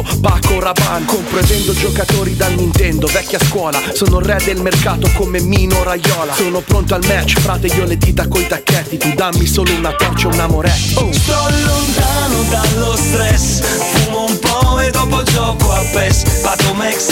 [0.00, 3.78] Paco Rabanne Compro e vendo giocatori da Nintendo Vecchia scuola.
[3.92, 6.32] Sono re del mercato come Mino Raiola.
[6.34, 8.96] Sono pronto al match Frate io le dita coi tacchetti.
[8.96, 11.12] Tu dammi solo una torcia un amoretti oh.
[11.12, 16.40] Sto lontano dallo stress Fumo un po' e dopo gioco a PES.
[16.40, 17.11] Pato Mexes,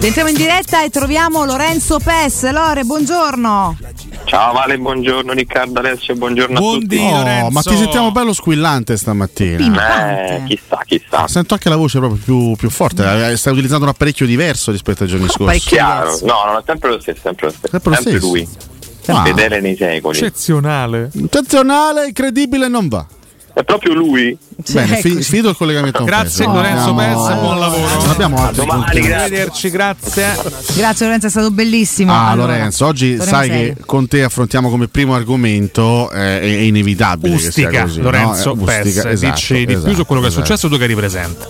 [0.00, 2.50] Entriamo in diretta e troviamo Lorenzo Pes.
[2.50, 3.76] Lore, buongiorno.
[4.24, 6.96] Ciao Vale, buongiorno Riccardo Alessio, buongiorno a tutti.
[6.96, 10.36] Oh, ma ti sentiamo bello squillante stamattina.
[10.36, 11.28] Eh, chissà, chissà.
[11.28, 13.30] Sento anche la voce proprio più, più forte.
[13.30, 15.60] Eh, Stai utilizzando un apparecchio diverso rispetto ai giorni scorsi.
[15.60, 17.68] Chiaro, no, non è sempre lo stesso, sempre lo stesso.
[17.70, 18.26] Sempre lo stesso.
[18.26, 18.48] lui.
[19.06, 19.24] Ah.
[19.24, 20.18] Fedele nei secoli.
[20.18, 21.10] Eccezionale.
[21.14, 23.04] Eccezionale, incredibile, non va.
[23.54, 24.36] È proprio lui.
[24.70, 25.98] Bene, fi- finito il collegamento.
[25.98, 26.54] con Grazie Pes.
[26.54, 27.96] Lorenzo Abbiamo- Pes, buon lavoro.
[28.00, 28.84] Non abbiamo altri domani.
[28.86, 30.34] Arrivederci, grazie.
[30.74, 32.12] Grazie Lorenzo, è stato bellissimo.
[32.12, 33.74] Ah, Allora, Lorenzo, oggi sai seri.
[33.74, 38.00] che con te affrontiamo come primo argomento, eh, è, è inevitabile che sia Ustica, così.
[38.00, 38.62] Lorenzo no?
[38.62, 40.46] Ustica, esatto, dici di più esatto, su quello che è esatto.
[40.46, 41.46] successo tu che eri presente.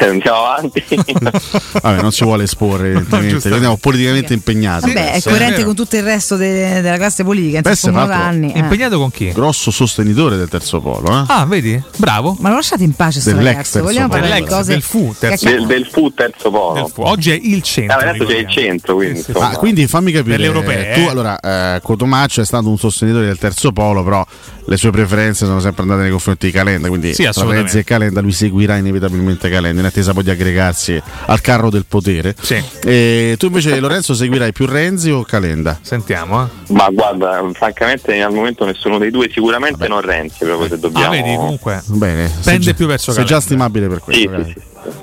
[0.00, 0.82] Andiamo avanti.
[1.82, 3.48] Vabbè, non si vuole esporre, evidentemente.
[3.52, 4.92] Andiamo politicamente impegnati.
[4.92, 5.66] Vabbè, è coerente vero.
[5.66, 7.60] con tutto il resto de- della classe politica.
[7.60, 8.52] Beh, Insomma, se sono fatto- anni.
[8.52, 8.58] eh.
[8.58, 9.32] Impegnato con chi?
[9.32, 11.24] Grosso sostenitore del terzo polo, eh?
[11.28, 11.80] Ah, vedi?
[11.96, 12.36] Bravo.
[12.40, 13.54] Ma lo lasciate in pace sto ragazzo.
[13.54, 14.20] terzo Vogliamo polo.
[14.20, 16.74] parlare di cose del fu, terzo del, del fu terzo polo.
[16.74, 17.98] Del fu- Oggi è il centro.
[17.98, 19.38] Ah, adesso c'è il centro, quindi Sì, sì.
[19.38, 22.78] Ah, quindi fammi capire, Per le europee, eh, tu allora eh, Cotomaccio è stato un
[22.78, 24.24] sostenitore del terzo polo, però
[24.66, 27.44] le sue preferenze sono sempre andate nei confronti di Calenda, quindi Sì, tra.
[27.46, 31.84] Renzi e Calenda lui seguirà inevitabilmente Calenda in attesa poi di aggregarsi al carro del
[31.86, 32.34] potere.
[32.40, 32.62] Sì.
[32.84, 35.78] E tu invece Lorenzo seguirai più Renzi o Calenda?
[35.82, 36.72] Sentiamo, eh.
[36.72, 41.06] Ma guarda, francamente al momento nessuno dei due, sicuramente non Renzi, proprio se dobbiamo.
[41.06, 41.82] Ah, vedi, comunque.
[41.86, 43.44] Bene, Pende sei già- più verso Sei già Calenda.
[43.46, 44.44] stimabile per Sì, questo.
[44.44, 44.54] sì.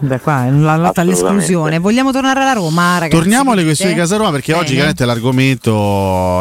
[0.04, 1.78] Da qua, la lotta all'esclusione.
[1.78, 3.16] Vogliamo tornare alla Roma, ragazzi?
[3.16, 4.94] Torniamo alle questioni di Casa Roma perché oggi Bene.
[4.94, 5.72] chiaramente l'argomento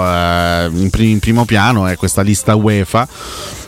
[0.07, 3.07] eh, in, pri- in primo piano è questa lista UEFA.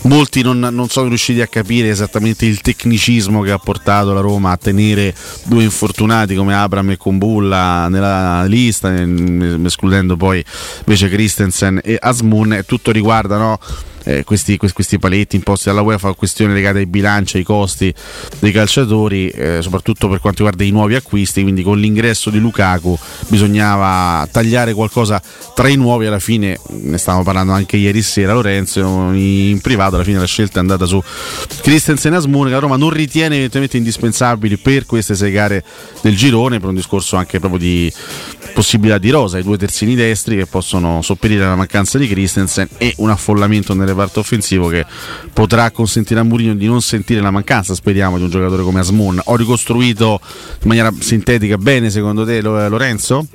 [0.04, 4.53] Molti non, non sono riusciti a capire esattamente il tecnicismo che ha portato la Roma
[4.53, 5.14] a tenere
[5.44, 10.42] due infortunati come Abram e Kumbulla nella lista, eh, escludendo poi
[10.78, 12.62] invece Christensen e Asmun.
[12.64, 13.59] Tutto riguarda no,
[14.04, 17.92] eh, questi, questi- paletti imposti dalla UEFA, questioni legate ai bilanci, ai costi
[18.38, 21.42] dei calciatori, eh, soprattutto per quanto riguarda i nuovi acquisti.
[21.42, 22.98] Quindi con l'ingresso di Lukaku
[23.28, 25.22] bisognava tagliare qualcosa
[25.54, 26.06] tra i nuovi.
[26.06, 28.80] Alla fine ne stavamo parlando anche ieri sera, Lorenzo,
[29.12, 29.96] in privato.
[29.96, 31.02] Alla fine la scelta è andata su
[31.62, 35.64] Christensen e Asmun, che la Roma non ritiene evidentemente indispensabili per queste sei gare
[36.00, 37.92] del girone, per un discorso anche proprio di
[38.52, 42.94] possibilità di rosa, i due terzini destri che possono sopperire alla mancanza di Christensen e
[42.98, 44.84] un affollamento nel reparto offensivo che
[45.32, 49.20] potrà consentire a Mourinho di non sentire la mancanza, speriamo, di un giocatore come Asmun.
[49.25, 53.26] Ho ricostruito in maniera sintetica bene secondo te Lo- Lorenzo?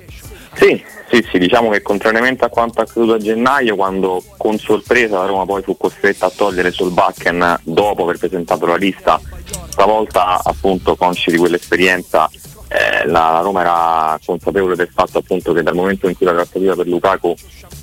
[0.54, 5.26] Sì, sì, sì, diciamo che contrariamente a quanto accaduto a gennaio, quando con sorpresa la
[5.26, 9.22] Roma poi fu costretta a togliere Solbakken dopo aver presentato la lista,
[9.70, 12.30] stavolta appunto consci di quell'esperienza
[12.70, 16.34] eh, la, la Roma era consapevole del fatto appunto che dal momento in cui la
[16.34, 17.34] trattativa per Lukaku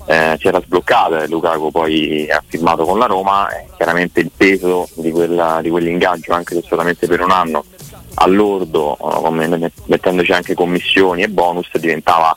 [0.06, 4.30] eh, si era sbloccata e Lukaku poi ha firmato con la Roma, eh, chiaramente il
[4.36, 7.64] peso di, quella- di quell'ingaggio, anche se solamente per un anno,
[8.14, 12.36] all'ordo, eh, mettendoci anche commissioni e bonus, diventava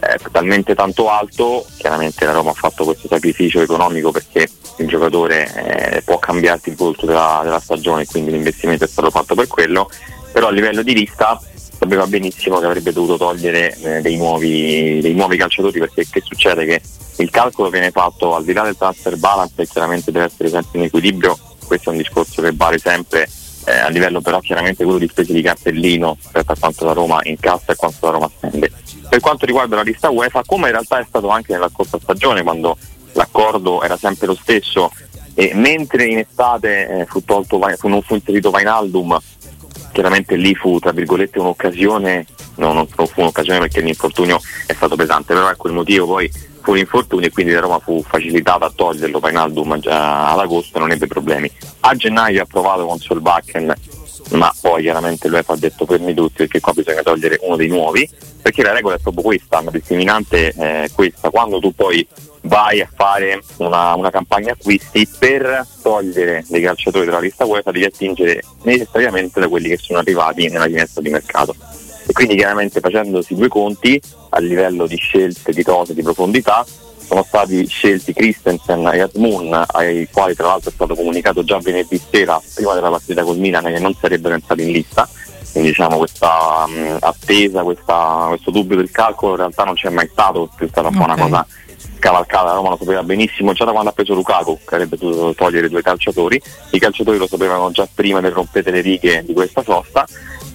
[0.00, 4.48] eh, talmente tanto alto, chiaramente la Roma ha fatto questo sacrificio economico perché
[4.78, 9.34] il giocatore eh, può cambiarti il volto della, della stagione, quindi l'investimento è stato fatto
[9.34, 9.88] per quello,
[10.32, 11.40] però a livello di lista
[11.78, 16.64] sapeva benissimo che avrebbe dovuto togliere eh, dei, nuovi, dei nuovi calciatori perché che succede?
[16.64, 16.80] Che
[17.18, 20.78] il calcolo viene fatto al di là del transfer balance e chiaramente deve essere sempre
[20.78, 23.28] in equilibrio, questo è un discorso che vale sempre
[23.66, 27.20] eh, a livello però chiaramente quello di spese di cartellino rispetto a quanto la Roma
[27.24, 28.70] incassa e quanto la Roma spende.
[29.08, 32.42] Per quanto riguarda la lista UEFA, come in realtà è stato anche nella scorsa stagione,
[32.42, 32.76] quando
[33.12, 34.90] l'accordo era sempre lo stesso,
[35.38, 39.18] E mentre in estate eh, fu, tolto, fu, non fu inserito Vainaldum,
[39.96, 42.26] chiaramente lì fu tra virgolette un'occasione,
[42.56, 46.74] no, non fu un'occasione perché l'infortunio è stato pesante, però ecco il motivo poi fu
[46.74, 51.50] l'infortunio e quindi la Roma fu facilitata a toglierlo Painaldum ad agosto non ebbe problemi.
[51.80, 53.74] A gennaio ha provato con Solbakken
[54.32, 58.06] ma poi chiaramente l'UEFA ha detto fermi tutti perché qua bisogna togliere uno dei nuovi
[58.42, 62.06] perché la regola è proprio questa, la discriminante è questa, quando tu poi
[62.46, 67.84] vai a fare una, una campagna acquisti per togliere dei calciatori dalla lista UEFA devi
[67.84, 71.54] attingere necessariamente da quelli che sono arrivati nella finestra di mercato.
[72.08, 74.00] E quindi chiaramente facendosi due conti
[74.30, 76.64] a livello di scelte, di cose, di profondità
[77.06, 82.00] sono stati scelti Christensen e Asmun ai quali tra l'altro è stato comunicato già venerdì
[82.10, 85.08] sera prima della partita col Milan che non sarebbero entrati in lista.
[85.52, 90.08] Quindi diciamo questa mh, attesa, questa, questo dubbio del calcolo in realtà non c'è mai
[90.10, 91.46] stato, è stata un po' una cosa
[91.98, 95.34] cavalcata, la Roma lo sapeva benissimo già da quando ha preso Lukaku che avrebbe dovuto
[95.34, 96.40] togliere due calciatori,
[96.70, 100.06] i calciatori lo sapevano già prima del rompete le righe di questa sosta.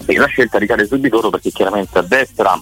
[0.05, 2.59] E la scelta ricade su di loro perché chiaramente a destra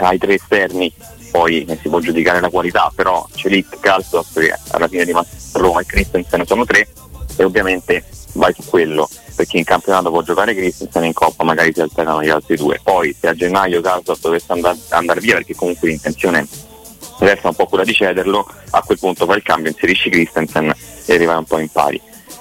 [0.00, 0.92] hai tre esterni
[1.30, 5.12] poi si può giudicare la qualità però Celic, Calzos che alla fine di
[5.52, 6.88] Roma e Christensen sono tre
[7.36, 8.04] e ovviamente
[8.34, 12.28] vai su quello perché in campionato può giocare Christensen in Coppa magari si alternano gli
[12.28, 12.80] altri due.
[12.82, 16.46] Poi se a gennaio Calzos dovesse andare andar via perché comunque l'intenzione
[17.20, 20.72] resta un po' quella di cederlo a quel punto fai il cambio inserisci Christensen
[21.06, 22.00] e arrivai un po' in pari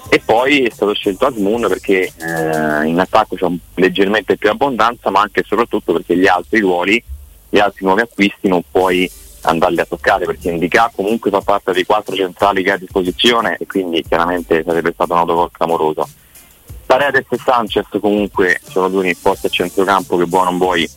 [0.10, 5.22] e poi è stato scelto Asmun perché eh, in attacco c'è leggermente più abbondanza ma
[5.22, 7.02] anche e soprattutto perché gli altri ruoli
[7.50, 9.10] gli altri nuovi acquisti non puoi
[9.42, 13.58] andarli a toccare perché Indica comunque fa parte dei quattro centrali che ha a disposizione
[13.60, 16.08] e quindi chiaramente sarebbe stato un autogol clamoroso.
[16.86, 20.90] Paredes e Sanchez comunque sono due in forza a centrocampo che buono non vuoi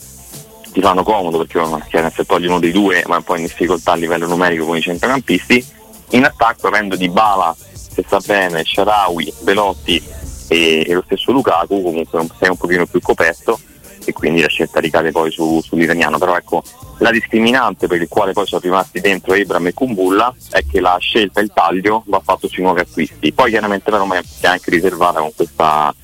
[0.72, 4.26] ti fanno comodo perché se togli uno dei due ma poi in difficoltà a livello
[4.26, 5.80] numerico con i centrocampisti.
[6.10, 10.02] In attacco avendo Di Bala, se sta bene, Sharawi, Velotti
[10.48, 13.58] e, e lo stesso Lukaku comunque sei un pochino più coperto
[14.04, 16.18] e quindi la scelta ricade poi su, sull'iraniano.
[16.18, 16.62] Però ecco,
[16.98, 20.96] la discriminante per il quale poi sono rimasti dentro Ebram e Kumbulla è che la
[20.98, 23.32] scelta e il taglio va fatto sui nuovi acquisti.
[23.32, 25.94] Poi chiaramente la Roma è anche riservata con, questa,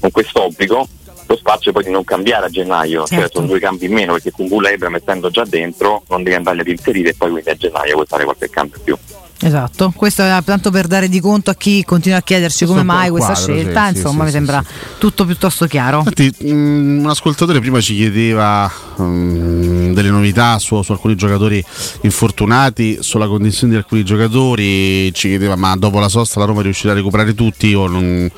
[0.00, 0.88] con questo obbligo
[1.30, 3.22] lo spazio poi di non cambiare a gennaio, cioè certo.
[3.22, 6.34] cioè sono due cambi in meno perché Kumbulla e Ebram essendo già dentro non devi
[6.34, 8.98] andarli ad inserire e poi quindi a gennaio puoi fare qualche cambio in più.
[9.42, 13.08] Esatto, questo è tanto per dare di conto a chi continua a chiederci come mai
[13.08, 14.64] questa quadro, scelta, sì, insomma sì, mi sì, sembra
[14.98, 15.98] tutto piuttosto chiaro.
[15.98, 21.64] Infatti, um, un ascoltatore prima ci chiedeva um, delle novità su, su, alcuni giocatori
[22.02, 26.92] infortunati, sulla condizione di alcuni giocatori, ci chiedeva ma dopo la sosta la Roma riuscirà
[26.92, 28.30] a recuperare tutti, io non,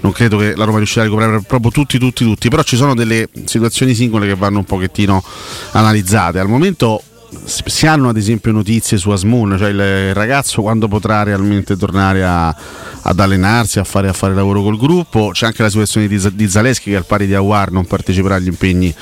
[0.00, 2.94] non credo che la Roma riuscirà a recuperare proprio tutti, tutti, tutti, però ci sono
[2.94, 5.24] delle situazioni singole che vanno un pochettino
[5.72, 6.38] analizzate.
[6.38, 7.02] Al momento
[7.44, 12.54] si hanno ad esempio notizie su Asmoon, cioè il ragazzo quando potrà realmente tornare a,
[13.02, 16.48] ad allenarsi, a fare, a fare, lavoro col gruppo, c'è anche la situazione di, di
[16.48, 18.94] Zaleschi che al pari di Awar non parteciperà agli impegni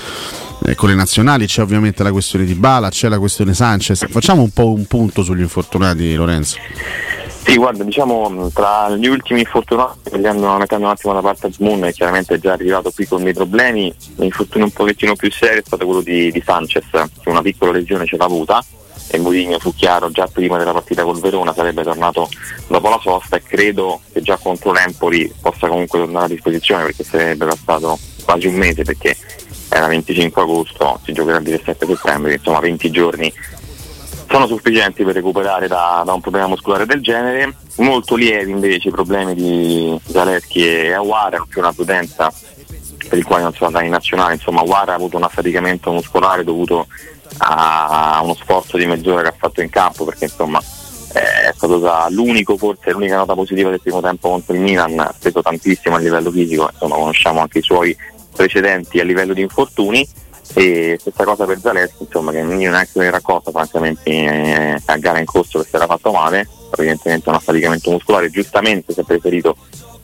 [0.65, 4.43] eh, con le nazionali, c'è ovviamente la questione di Bala, c'è la questione Sanchez, facciamo
[4.43, 6.57] un po' un punto sugli infortunati Lorenzo.
[7.45, 12.39] Sì, guarda, diciamo tra gli ultimi infortunati, mettendo un attimo da parte Moon, è chiaramente
[12.39, 16.31] già arrivato qui con dei problemi, l'infortunio un pochettino più serio è stato quello di,
[16.31, 18.63] di Sanchez, che una piccola lesione ce l'ha avuta.
[19.11, 22.29] E Mourinho fu chiaro già prima della partita col Verona sarebbe tornato
[22.67, 27.05] dopo la sosta e credo che già contro l'Empoli possa comunque tornare a disposizione perché
[27.05, 29.17] sarebbe passato quasi un mese perché
[29.71, 33.33] era 25 agosto, si giocherà il 17 settembre, insomma 20 giorni
[34.29, 37.55] sono sufficienti per recuperare da, da, un problema muscolare del genere.
[37.77, 42.33] Molto lievi invece i problemi di Zaleschi e Aguara, più una prudenza
[43.09, 44.35] per il quale non sono andati in nazionale.
[44.35, 46.87] Insomma, Aguara ha avuto un affaticamento muscolare dovuto
[47.39, 50.61] a uno sforzo di mezz'ora che ha fatto in campo, perché insomma
[51.13, 51.81] è stato
[52.11, 55.99] l'unico, forse l'unica nota positiva del primo tempo contro il Milan, ha speso tantissimo a
[55.99, 57.97] livello fisico, insomma conosciamo anche i suoi
[58.35, 60.07] precedenti a livello di infortuni
[60.55, 64.97] e stessa cosa per Zaleschi, insomma, che io neanche me ne raccolta francamente eh, a
[64.97, 69.57] gara in corso si era fatto male, evidentemente un affaticamento muscolare, giustamente si è preferito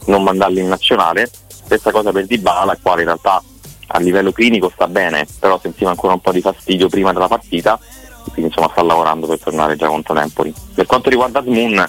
[0.06, 1.30] non mandarlo in nazionale.
[1.48, 3.42] Stessa cosa per Dybala, il quale in realtà
[3.86, 7.78] a livello clinico sta bene, però sentiva ancora un po' di fastidio prima della partita,
[8.24, 10.52] quindi insomma sta lavorando per tornare già contro l'Empoli.
[10.74, 11.84] Per quanto riguarda Smoon,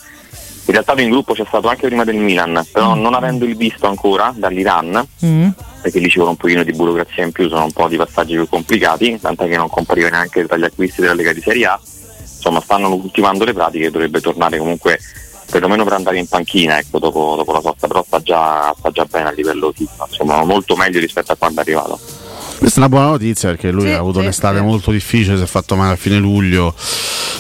[0.66, 3.02] in realtà in gruppo c'è stato anche prima del Milan, però mm.
[3.02, 5.50] non avendo il visto ancora dall'Iran, mm
[5.86, 8.34] perché lì ci vuole un pochino di burocrazia in più, sono un po' di passaggi
[8.34, 11.80] più complicati, tant'è che non compariva neanche tra gli acquisti della Lega di Serie A.
[11.80, 15.00] Insomma, stanno ultimando le pratiche, dovrebbe tornare comunque
[15.48, 19.06] perlomeno per andare in panchina ecco, dopo, dopo la sosta, però sta già, sta già
[19.06, 22.00] bene a livello fisico, insomma molto meglio rispetto a quando è arrivato.
[22.58, 24.64] Questa è una buona notizia perché lui sì, ha avuto sì, un'estate sì.
[24.64, 26.74] molto difficile, si è fatto male a fine luglio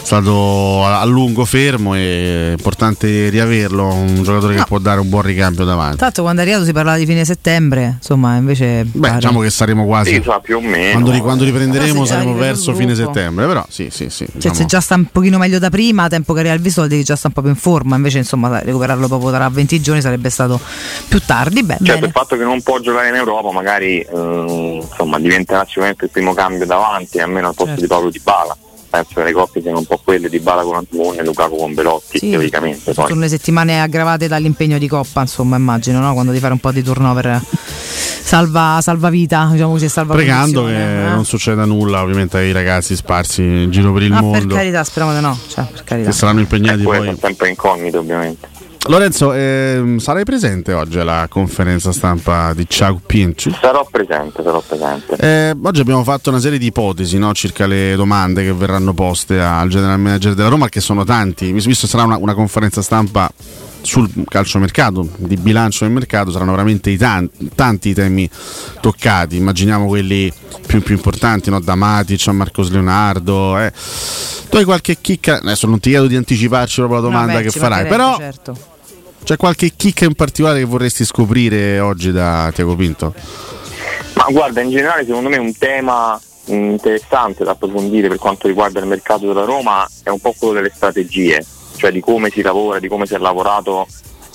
[0.05, 4.59] stato a lungo fermo e è importante riaverlo, un giocatore no.
[4.59, 5.97] che può dare un buon ricambio davanti.
[5.97, 8.85] Tanto quando è arrivato si parlava di fine settembre, insomma invece...
[8.85, 9.15] Beh, pare...
[9.15, 10.13] diciamo che saremo quasi...
[10.13, 11.01] Sì, so, più o meno.
[11.01, 14.25] Quando, quando riprenderemo saremo verso fine settembre, però sì, sì, sì.
[14.25, 14.55] Cioè, diciamo...
[14.55, 17.27] se già sta un pochino meglio da prima, tempo che arriva il Visoldi già sta
[17.27, 20.59] un po' più in forma, invece insomma recuperarlo proprio tra 20 giorni sarebbe stato
[21.07, 21.63] più tardi.
[21.63, 22.05] Beh, certo, bene.
[22.05, 26.35] il fatto che non può giocare in Europa magari eh, insomma, diventerà sicuramente il primo
[26.35, 27.81] cambio davanti, almeno al posto certo.
[27.81, 28.55] di Paolo Di Bala
[28.95, 31.73] penso che le coppie siano un po' quelle di Bala con Antimone e Lukaku con
[31.73, 33.07] Belotti sì, teoricamente poi.
[33.07, 36.13] sono le settimane aggravate dall'impegno di Coppa insomma immagino no?
[36.13, 41.05] quando devi fare un po' di turnover salva, salva vita diciamo così salva pregando che
[41.05, 41.09] eh?
[41.09, 44.83] non succeda nulla ovviamente ai ragazzi sparsi in giro per il ah, mondo per carità
[44.83, 46.09] speriamo di no cioè, per carità.
[46.09, 48.54] che saranno impegnati eh, poi sempre incognito ovviamente
[48.87, 53.51] Lorenzo, eh, sarai presente oggi alla conferenza stampa di Ciao Pinci?
[53.59, 55.15] Sarò presente, sarò presente.
[55.15, 59.41] Eh, oggi abbiamo fatto una serie di ipotesi no, circa le domande che verranno poste
[59.41, 61.51] al general manager della Roma, che sono tanti.
[61.51, 63.27] Visto sarà una, una conferenza stampa
[63.81, 68.29] sul calciomercato, di bilancio del mercato, saranno veramente tanti, tanti i temi
[68.81, 69.35] toccati.
[69.35, 70.31] Immaginiamo quelli
[70.67, 71.59] più, più importanti, no?
[71.59, 73.57] da Matic a Marcos Leonardo.
[73.57, 73.73] Eh.
[74.47, 75.39] Tu hai qualche chicca?
[75.39, 78.15] Adesso non ti chiedo di anticiparci proprio la domanda no, beh, che farai, però.
[78.17, 78.73] Certo
[79.25, 83.13] c'è qualche chicca in particolare che vorresti scoprire oggi da Tiago Pinto?
[84.13, 88.85] Ma guarda, in generale secondo me un tema interessante da approfondire per quanto riguarda il
[88.85, 91.43] mercato della Roma è un po' quello delle strategie,
[91.75, 93.87] cioè di come si lavora, di come si è lavorato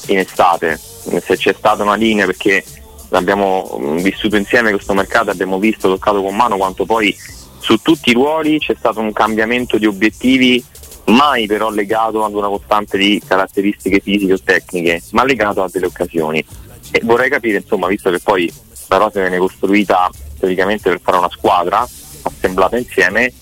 [0.07, 2.65] in estate, se c'è stata una linea perché
[3.11, 7.17] abbiamo vissuto insieme questo mercato, abbiamo visto, toccato con mano quanto poi
[7.59, 10.65] su tutti i ruoli c'è stato un cambiamento di obiettivi
[11.11, 15.87] mai però legato ad una costante di caratteristiche fisiche o tecniche, ma legato a delle
[15.87, 16.45] occasioni.
[16.91, 18.53] E vorrei capire, insomma, visto che poi
[18.89, 21.87] la rosa viene costruita teoricamente per fare una squadra
[22.23, 23.33] assemblata insieme,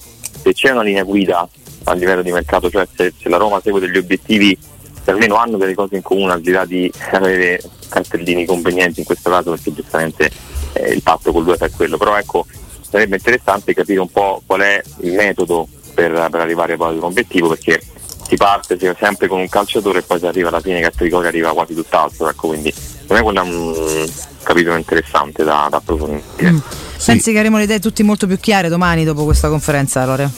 [0.42, 1.48] se c'è una linea guida
[1.84, 4.56] a livello di mercato, cioè se, se la Roma segue degli obiettivi
[5.02, 9.06] che almeno hanno delle cose in comune al di là di avere cartellini convenienti in
[9.06, 10.30] questo caso perché giustamente
[10.74, 12.46] eh, il patto con l'UEFA è quello, però ecco
[12.80, 15.68] sarebbe interessante capire un po' qual è il metodo
[15.98, 17.82] per, per arrivare poi ad un obiettivo perché
[18.28, 21.28] si parte sempre con un calciatore e poi si arriva alla fine che a Tricoria
[21.28, 22.72] arriva quasi tutt'altro ecco, quindi
[23.06, 24.08] per me quello è un
[24.44, 26.56] capitolo interessante da, da approfondire mm.
[26.96, 27.06] sì.
[27.06, 30.30] pensi che avremo le idee tutti molto più chiare domani dopo questa conferenza Lore?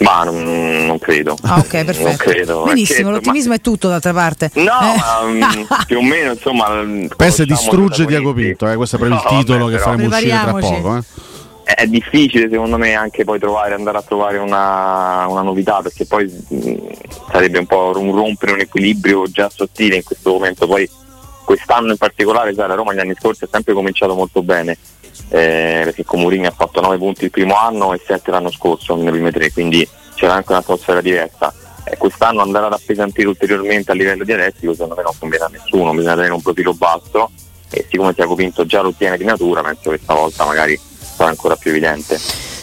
[0.00, 1.36] Ma non, non, credo.
[1.42, 2.16] Ah, ok, perfetto.
[2.18, 3.56] Credo, Benissimo, l'ottimismo ma...
[3.56, 4.48] è tutto d'altra parte.
[4.54, 4.68] No, eh.
[4.68, 6.68] ma, mm, più o meno, insomma.
[7.16, 10.38] Pensa distrugge Diago Pinto, eh, questo è per no, il titolo vabbè, che faremo uscire
[10.40, 10.96] tra poco.
[10.98, 11.27] Eh
[11.74, 16.24] è difficile secondo me anche poi trovare, andare a trovare una, una novità perché poi
[16.24, 16.76] mh,
[17.30, 20.66] sarebbe un po' un rompere un equilibrio già sottile in questo momento.
[20.66, 20.88] Poi
[21.44, 24.78] quest'anno in particolare, sai, la Roma gli anni scorsi ha sempre cominciato molto bene
[25.28, 28.96] eh, perché con Mourinho ha fatto 9 punti il primo anno e 7 l'anno scorso
[28.96, 31.52] nelle prime tre, quindi c'era anche un'atmosfera diversa.
[31.84, 35.92] Eh, quest'anno andare ad appesantire ulteriormente a livello dialettico secondo me non conviene a nessuno,
[35.92, 37.30] bisogna tenere un profilo basso
[37.70, 40.87] e siccome Tiago Pinto già lo ottiene di natura, penso che stavolta magari
[41.26, 42.18] ancora più evidente.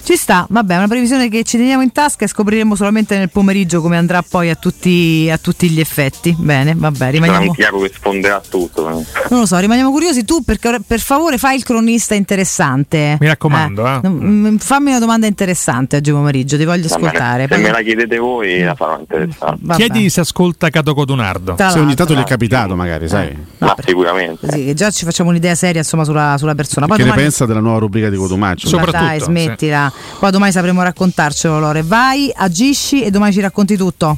[0.06, 3.82] Ci sta, vabbè, una previsione che ci teniamo in tasca e scopriremo solamente nel pomeriggio
[3.82, 6.36] come andrà poi a tutti, a tutti gli effetti.
[6.38, 7.56] Bene, vabbè, rimaniamo.
[7.58, 8.88] Sarà un che sfonderà tutto.
[8.88, 10.24] Non lo so, rimaniamo curiosi.
[10.24, 13.18] Tu, perché, per favore, fai il cronista interessante.
[13.20, 14.00] Mi raccomando, eh.
[14.04, 14.08] eh.
[14.08, 17.48] Mm, fammi una domanda interessante oggi pomeriggio, ti voglio ascoltare.
[17.50, 19.58] Se me la chiedete voi, la farò interessante.
[19.60, 19.76] Vabbè.
[19.76, 21.56] Chiedi se ascolta Cato Codunardo.
[21.58, 23.30] Se ogni tanto gli è capitato, magari, sai.
[23.30, 24.52] Eh, Ma sicuramente.
[24.52, 26.86] Sì, già ci facciamo un'idea seria insomma, sulla, sulla persona.
[26.86, 27.22] Poi che domani...
[27.22, 28.68] ne pensa della nuova rubrica di Codumaccio?
[28.68, 29.04] Soprattutto.
[29.04, 29.92] Dai, smettila.
[29.92, 29.95] Sì.
[30.20, 31.84] Poi domani sapremo raccontarcelo, Lore.
[31.84, 34.18] Vai, agisci e domani ci racconti tutto.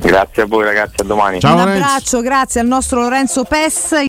[0.00, 1.40] Grazie a voi ragazzi, a domani.
[1.40, 1.84] Ciao, Un Lorenzo.
[1.84, 3.94] abbraccio, grazie al nostro Lorenzo Pes.